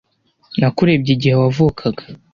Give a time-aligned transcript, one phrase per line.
[0.59, 2.03] Nakurebye igihe wavukaga